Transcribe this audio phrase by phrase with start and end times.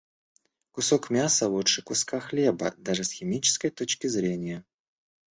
[0.73, 4.65] Кусок мяса лучше куска хлеба даже с химической точки зрения.